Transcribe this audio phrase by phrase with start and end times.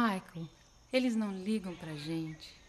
[0.00, 0.48] Michael,
[0.90, 2.59] eles não ligam pra gente.